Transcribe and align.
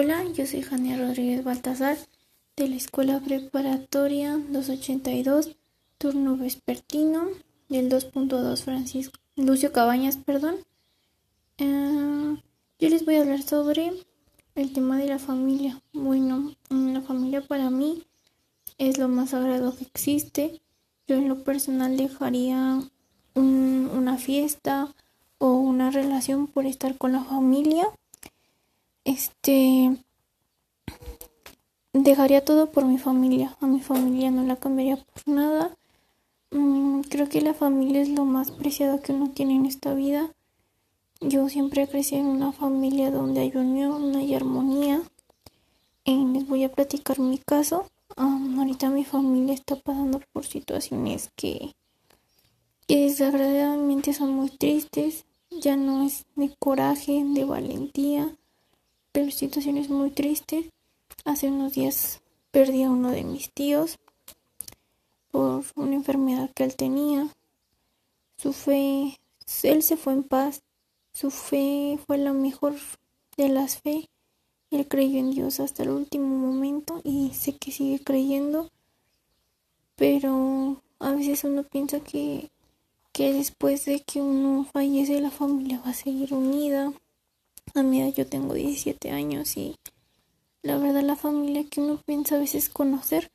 Hola, 0.00 0.22
yo 0.32 0.46
soy 0.46 0.62
Jania 0.62 0.96
Rodríguez 0.96 1.42
Baltazar 1.42 1.98
de 2.54 2.68
la 2.68 2.76
Escuela 2.76 3.18
Preparatoria 3.18 4.36
282, 4.48 5.56
turno 5.98 6.36
vespertino 6.36 7.26
del 7.68 7.90
2.2 7.90 8.62
Francisco 8.62 9.18
Lucio 9.34 9.72
Cabañas, 9.72 10.16
perdón. 10.16 10.54
Eh, 11.56 12.36
yo 12.78 12.88
les 12.88 13.04
voy 13.04 13.16
a 13.16 13.22
hablar 13.22 13.42
sobre 13.42 13.92
el 14.54 14.72
tema 14.72 14.98
de 14.98 15.08
la 15.08 15.18
familia. 15.18 15.82
Bueno, 15.92 16.54
la 16.70 17.00
familia 17.00 17.40
para 17.40 17.68
mí 17.68 18.04
es 18.78 18.98
lo 18.98 19.08
más 19.08 19.30
sagrado 19.30 19.74
que 19.74 19.82
existe. 19.82 20.62
Yo 21.08 21.16
en 21.16 21.28
lo 21.28 21.42
personal 21.42 21.96
dejaría 21.96 22.82
una 23.34 24.16
fiesta 24.16 24.94
o 25.38 25.54
una 25.54 25.90
relación 25.90 26.46
por 26.46 26.66
estar 26.66 26.96
con 26.96 27.10
la 27.10 27.24
familia 27.24 27.88
este 29.08 29.96
dejaría 31.94 32.44
todo 32.44 32.70
por 32.70 32.84
mi 32.84 32.98
familia. 32.98 33.56
A 33.60 33.66
mi 33.66 33.80
familia 33.80 34.30
no 34.30 34.42
la 34.42 34.56
cambiaría 34.56 34.96
por 34.96 35.26
nada. 35.26 35.76
Mm, 36.50 37.00
creo 37.02 37.28
que 37.28 37.40
la 37.40 37.54
familia 37.54 38.02
es 38.02 38.10
lo 38.10 38.24
más 38.26 38.50
preciado 38.50 39.00
que 39.00 39.12
uno 39.12 39.30
tiene 39.30 39.56
en 39.56 39.64
esta 39.64 39.94
vida. 39.94 40.30
Yo 41.20 41.48
siempre 41.48 41.88
crecí 41.88 42.16
en 42.16 42.26
una 42.26 42.52
familia 42.52 43.10
donde 43.10 43.40
hay 43.40 43.52
unión, 43.56 44.14
hay 44.14 44.34
armonía. 44.34 45.02
les 46.04 46.46
voy 46.46 46.64
a 46.64 46.72
platicar 46.72 47.18
mi 47.18 47.38
caso. 47.38 47.86
ahorita 48.16 48.90
mi 48.90 49.04
familia 49.04 49.54
está 49.54 49.76
pasando 49.76 50.20
por 50.32 50.44
situaciones 50.44 51.30
que, 51.34 51.74
que 52.86 53.04
desagradablemente 53.06 54.12
son 54.12 54.32
muy 54.34 54.50
tristes. 54.50 55.24
Ya 55.50 55.76
no 55.76 56.02
es 56.04 56.26
de 56.36 56.54
coraje, 56.58 57.24
de 57.24 57.44
valentía 57.44 58.38
pero 59.12 59.30
situaciones 59.30 59.88
muy 59.88 60.10
tristes. 60.10 60.66
Hace 61.24 61.48
unos 61.48 61.72
días 61.72 62.20
perdí 62.50 62.82
a 62.82 62.90
uno 62.90 63.10
de 63.10 63.24
mis 63.24 63.50
tíos 63.52 63.98
por 65.30 65.64
una 65.76 65.94
enfermedad 65.94 66.50
que 66.54 66.64
él 66.64 66.76
tenía. 66.76 67.28
Su 68.36 68.52
fe, 68.52 69.18
él 69.62 69.82
se 69.82 69.96
fue 69.96 70.12
en 70.12 70.22
paz. 70.22 70.62
Su 71.12 71.30
fe 71.30 71.98
fue 72.06 72.18
la 72.18 72.32
mejor 72.32 72.74
de 73.36 73.48
las 73.48 73.78
fe. 73.78 74.08
Él 74.70 74.86
creyó 74.86 75.18
en 75.18 75.30
Dios 75.30 75.60
hasta 75.60 75.82
el 75.82 75.90
último 75.90 76.36
momento 76.36 77.00
y 77.04 77.30
sé 77.34 77.56
que 77.56 77.72
sigue 77.72 78.02
creyendo. 78.02 78.70
Pero 79.96 80.82
a 81.00 81.12
veces 81.12 81.44
uno 81.44 81.64
piensa 81.64 82.00
que, 82.00 82.50
que 83.12 83.32
después 83.32 83.84
de 83.84 84.00
que 84.00 84.20
uno 84.20 84.64
fallece 84.64 85.20
la 85.20 85.30
familia 85.30 85.82
va 85.84 85.90
a 85.90 85.94
seguir 85.94 86.34
unida. 86.34 86.92
A 87.74 87.82
mi 87.82 88.00
edad 88.00 88.14
yo 88.14 88.26
tengo 88.26 88.54
17 88.54 89.10
años 89.10 89.56
y 89.56 89.76
la 90.62 90.78
verdad 90.78 91.02
la 91.02 91.16
familia 91.16 91.64
que 91.68 91.80
uno 91.80 92.00
piensa 92.04 92.36
a 92.36 92.38
veces 92.38 92.68
conocer 92.68 93.30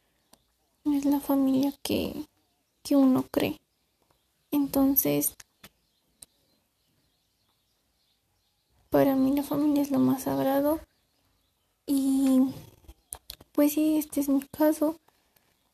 no 0.83 0.95
es 0.95 1.05
la 1.05 1.19
familia 1.19 1.73
que, 1.81 2.25
que 2.83 2.95
uno 2.95 3.25
cree. 3.31 3.59
Entonces, 4.51 5.33
para 8.89 9.15
mí 9.15 9.33
la 9.35 9.43
familia 9.43 9.81
es 9.81 9.91
lo 9.91 9.99
más 9.99 10.23
sagrado 10.23 10.79
y 11.85 12.41
pues 13.53 13.73
sí, 13.73 13.97
este 13.97 14.19
es 14.19 14.29
mi 14.29 14.41
caso. 14.41 14.97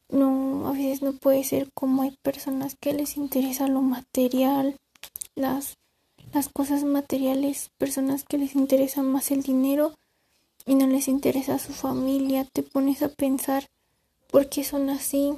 No, 0.09 0.67
a 0.67 0.71
veces 0.71 1.02
no 1.02 1.13
puede 1.13 1.43
ser 1.43 1.71
como 1.73 2.02
hay 2.02 2.17
personas 2.21 2.75
que 2.80 2.93
les 2.93 3.15
interesa 3.15 3.67
lo 3.67 3.81
material, 3.81 4.77
las 5.35 5.78
las 6.33 6.49
cosas 6.49 6.83
materiales, 6.83 7.72
personas 7.77 8.23
que 8.23 8.38
les 8.38 8.55
interesa 8.55 9.02
más 9.03 9.31
el 9.31 9.41
dinero 9.41 9.94
y 10.66 10.75
no 10.75 10.88
les 10.88 11.08
interesa 11.08 11.58
su 11.59 11.73
familia, 11.73 12.45
te 12.45 12.63
pones 12.63 13.02
a 13.02 13.09
pensar 13.09 13.67
por 14.30 14.49
qué 14.49 14.63
son 14.63 14.89
así, 14.89 15.33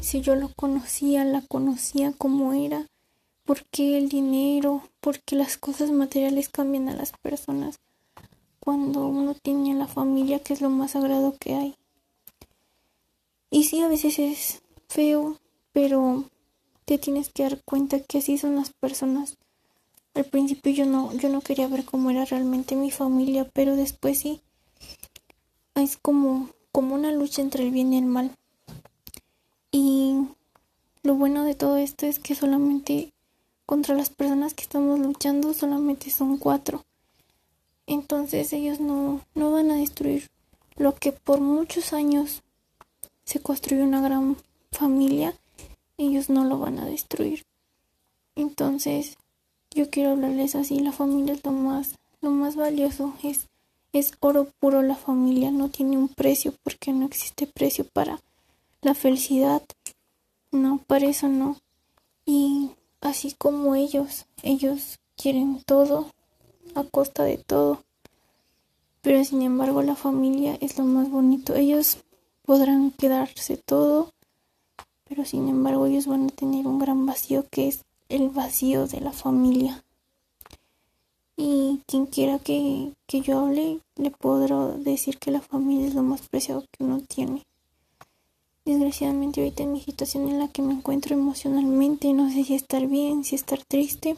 si 0.00 0.20
yo 0.20 0.34
lo 0.34 0.48
conocía, 0.54 1.24
la 1.24 1.42
conocía 1.42 2.12
como 2.12 2.52
era, 2.52 2.86
por 3.44 3.64
qué 3.66 3.98
el 3.98 4.08
dinero, 4.08 4.82
por 5.00 5.20
qué 5.20 5.36
las 5.36 5.58
cosas 5.58 5.90
materiales 5.90 6.48
cambian 6.48 6.88
a 6.88 6.94
las 6.94 7.12
personas 7.12 7.78
cuando 8.60 9.06
uno 9.08 9.34
tiene 9.34 9.74
la 9.74 9.88
familia 9.88 10.38
que 10.38 10.52
es 10.52 10.60
lo 10.60 10.70
más 10.70 10.92
sagrado 10.92 11.34
que 11.38 11.54
hay. 11.54 11.74
Y 13.50 13.64
sí, 13.64 13.80
a 13.80 13.88
veces 13.88 14.18
es 14.18 14.62
feo, 14.88 15.36
pero 15.72 16.24
te 16.84 16.96
tienes 16.96 17.30
que 17.30 17.42
dar 17.42 17.60
cuenta 17.64 18.00
que 18.00 18.18
así 18.18 18.38
son 18.38 18.54
las 18.54 18.70
personas 18.70 19.36
al 20.14 20.24
principio 20.24 20.72
yo 20.72 20.86
no, 20.86 21.12
yo 21.14 21.28
no 21.28 21.40
quería 21.40 21.68
ver 21.68 21.84
cómo 21.84 22.10
era 22.10 22.24
realmente 22.24 22.76
mi 22.76 22.90
familia, 22.90 23.48
pero 23.52 23.76
después 23.76 24.18
sí. 24.18 24.40
Es 25.74 25.96
como, 25.96 26.50
como 26.70 26.94
una 26.94 27.12
lucha 27.12 27.40
entre 27.40 27.64
el 27.64 27.70
bien 27.70 27.92
y 27.92 27.98
el 27.98 28.06
mal. 28.06 28.30
Y 29.70 30.14
lo 31.02 31.14
bueno 31.14 31.44
de 31.44 31.54
todo 31.54 31.76
esto 31.78 32.06
es 32.06 32.18
que 32.18 32.34
solamente 32.34 33.12
contra 33.64 33.94
las 33.94 34.10
personas 34.10 34.54
que 34.54 34.62
estamos 34.62 34.98
luchando 34.98 35.54
solamente 35.54 36.10
son 36.10 36.36
cuatro. 36.36 36.84
Entonces 37.86 38.52
ellos 38.52 38.80
no, 38.80 39.22
no 39.34 39.50
van 39.50 39.70
a 39.70 39.76
destruir 39.76 40.30
lo 40.76 40.94
que 40.94 41.12
por 41.12 41.40
muchos 41.40 41.92
años 41.92 42.42
se 43.24 43.40
construyó 43.40 43.84
una 43.84 44.00
gran 44.00 44.36
familia, 44.70 45.34
ellos 45.96 46.28
no 46.28 46.44
lo 46.44 46.58
van 46.58 46.78
a 46.78 46.86
destruir. 46.86 47.44
Entonces, 48.34 49.16
yo 49.74 49.90
quiero 49.90 50.10
hablarles 50.10 50.54
así, 50.54 50.80
la 50.80 50.92
familia 50.92 51.34
es 51.34 51.44
lo 51.44 51.52
más, 51.52 51.98
lo 52.20 52.30
más 52.30 52.56
valioso, 52.56 53.14
es, 53.22 53.48
es 53.92 54.12
oro 54.20 54.48
puro 54.60 54.82
la 54.82 54.96
familia, 54.96 55.50
no 55.50 55.68
tiene 55.68 55.96
un 55.96 56.08
precio 56.08 56.54
porque 56.62 56.92
no 56.92 57.06
existe 57.06 57.46
precio 57.46 57.84
para 57.84 58.20
la 58.82 58.94
felicidad, 58.94 59.62
no, 60.50 60.78
para 60.86 61.06
eso 61.06 61.28
no. 61.28 61.56
Y 62.26 62.70
así 63.00 63.34
como 63.36 63.74
ellos, 63.74 64.26
ellos 64.42 64.98
quieren 65.16 65.62
todo 65.64 66.10
a 66.74 66.84
costa 66.84 67.24
de 67.24 67.38
todo. 67.38 67.82
Pero 69.00 69.24
sin 69.24 69.42
embargo 69.42 69.82
la 69.82 69.96
familia 69.96 70.56
es 70.60 70.78
lo 70.78 70.84
más 70.84 71.10
bonito. 71.10 71.54
Ellos 71.54 71.98
podrán 72.44 72.90
quedarse 72.92 73.56
todo, 73.56 74.12
pero 75.08 75.24
sin 75.24 75.48
embargo 75.48 75.86
ellos 75.86 76.06
van 76.06 76.26
a 76.26 76.28
tener 76.28 76.66
un 76.66 76.78
gran 76.78 77.06
vacío 77.06 77.46
que 77.50 77.68
es 77.68 77.84
el 78.12 78.28
vacío 78.28 78.86
de 78.86 79.00
la 79.00 79.12
familia. 79.12 79.82
Y 81.36 81.80
quien 81.86 82.06
quiera 82.06 82.38
que, 82.38 82.92
que 83.06 83.22
yo 83.22 83.40
hable, 83.40 83.80
le 83.96 84.10
podré 84.10 84.54
decir 84.78 85.18
que 85.18 85.30
la 85.30 85.40
familia 85.40 85.88
es 85.88 85.94
lo 85.94 86.02
más 86.02 86.28
preciado 86.28 86.64
que 86.70 86.84
uno 86.84 87.00
tiene. 87.00 87.44
Desgraciadamente 88.64 89.40
ahorita 89.40 89.64
en 89.64 89.72
mi 89.72 89.80
situación 89.80 90.28
en 90.28 90.38
la 90.38 90.48
que 90.48 90.62
me 90.62 90.74
encuentro 90.74 91.14
emocionalmente, 91.14 92.12
no 92.12 92.30
sé 92.30 92.44
si 92.44 92.54
estar 92.54 92.86
bien, 92.86 93.24
si 93.24 93.34
estar 93.34 93.64
triste. 93.64 94.16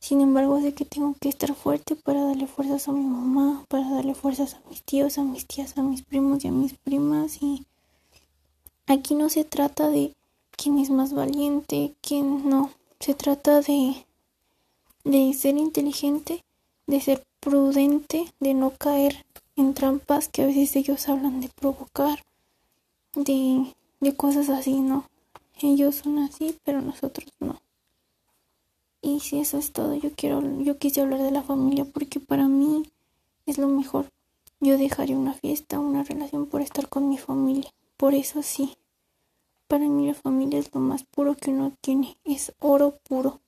Sin 0.00 0.20
embargo, 0.20 0.60
sé 0.60 0.74
que 0.74 0.84
tengo 0.84 1.14
que 1.20 1.28
estar 1.28 1.54
fuerte 1.54 1.96
para 1.96 2.24
darle 2.24 2.46
fuerzas 2.46 2.88
a 2.88 2.92
mi 2.92 3.04
mamá, 3.04 3.64
para 3.68 3.88
darle 3.88 4.14
fuerzas 4.14 4.54
a 4.54 4.68
mis 4.68 4.82
tíos, 4.82 5.18
a 5.18 5.24
mis 5.24 5.46
tías, 5.46 5.78
a 5.78 5.82
mis 5.82 6.02
primos 6.02 6.44
y 6.44 6.48
a 6.48 6.52
mis 6.52 6.74
primas. 6.74 7.42
Y 7.42 7.64
aquí 8.86 9.14
no 9.14 9.28
se 9.28 9.44
trata 9.44 9.88
de 9.88 10.14
quién 10.50 10.78
es 10.78 10.90
más 10.90 11.14
valiente, 11.14 11.94
quién 12.02 12.48
no. 12.48 12.70
Se 13.00 13.14
trata 13.14 13.60
de, 13.60 14.06
de 15.04 15.32
ser 15.32 15.56
inteligente, 15.56 16.44
de 16.86 17.00
ser 17.00 17.24
prudente, 17.40 18.32
de 18.40 18.54
no 18.54 18.70
caer 18.70 19.24
en 19.56 19.74
trampas 19.74 20.28
que 20.28 20.42
a 20.42 20.46
veces 20.46 20.74
ellos 20.76 21.08
hablan 21.08 21.40
de 21.40 21.48
provocar, 21.48 22.24
de, 23.14 23.74
de 24.00 24.16
cosas 24.16 24.48
así, 24.48 24.80
¿no? 24.80 25.04
Ellos 25.60 25.96
son 25.96 26.18
así, 26.18 26.56
pero 26.64 26.80
nosotros 26.80 27.32
no. 27.40 27.60
Y 29.00 29.20
si 29.20 29.38
eso 29.38 29.58
es 29.58 29.72
todo, 29.72 29.94
yo 29.94 30.10
quiero, 30.12 30.42
yo 30.60 30.78
quise 30.78 31.00
hablar 31.00 31.22
de 31.22 31.30
la 31.30 31.42
familia 31.42 31.84
porque 31.84 32.20
para 32.20 32.48
mí 32.48 32.82
es 33.46 33.58
lo 33.58 33.68
mejor. 33.68 34.10
Yo 34.60 34.76
dejaría 34.76 35.16
una 35.16 35.34
fiesta, 35.34 35.78
una 35.78 36.02
relación 36.02 36.46
por 36.46 36.62
estar 36.62 36.88
con 36.88 37.08
mi 37.08 37.16
familia. 37.16 37.70
Por 37.96 38.14
eso 38.14 38.42
sí. 38.42 38.76
Para 39.68 39.86
mí 39.86 40.06
la 40.06 40.14
familia 40.14 40.58
es 40.58 40.74
lo 40.74 40.80
más 40.80 41.04
puro 41.04 41.36
que 41.36 41.50
uno 41.50 41.72
tiene, 41.80 42.16
es 42.24 42.52
oro 42.58 42.98
puro. 43.08 43.40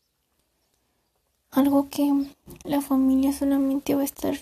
Algo 1.51 1.89
que 1.89 2.13
la 2.65 2.81
familia 2.81 3.33
solamente 3.33 3.95
va 3.95 4.03
a 4.03 4.05
estar 4.05 4.35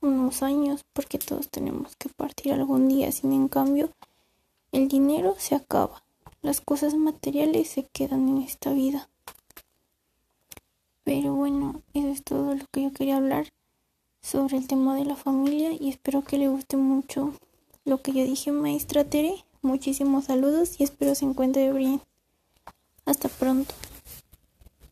unos 0.00 0.42
años 0.42 0.84
porque 0.92 1.18
todos 1.18 1.48
tenemos 1.48 1.94
que 1.96 2.08
partir 2.08 2.52
algún 2.52 2.88
día, 2.88 3.12
sin 3.12 3.32
en 3.32 3.48
cambio 3.48 3.90
el 4.72 4.88
dinero 4.88 5.36
se 5.38 5.54
acaba, 5.54 6.02
las 6.40 6.60
cosas 6.60 6.94
materiales 6.94 7.68
se 7.68 7.84
quedan 7.84 8.28
en 8.28 8.38
esta 8.38 8.72
vida. 8.72 9.08
Pero 11.04 11.34
bueno, 11.34 11.82
eso 11.94 12.08
es 12.08 12.24
todo 12.24 12.54
lo 12.54 12.64
que 12.72 12.82
yo 12.82 12.92
quería 12.92 13.18
hablar 13.18 13.52
sobre 14.22 14.56
el 14.56 14.66
tema 14.66 14.96
de 14.96 15.04
la 15.04 15.16
familia 15.16 15.72
y 15.72 15.88
espero 15.88 16.22
que 16.22 16.38
le 16.38 16.48
guste 16.48 16.76
mucho 16.76 17.32
lo 17.84 18.00
que 18.00 18.12
yo 18.12 18.24
dije, 18.24 18.50
maestra 18.50 19.04
Tere. 19.04 19.44
Muchísimos 19.62 20.24
saludos 20.24 20.80
y 20.80 20.84
espero 20.84 21.14
se 21.14 21.24
encuentre 21.24 21.72
bien. 21.72 22.00
Hasta 23.06 23.28
pronto. 23.28 23.72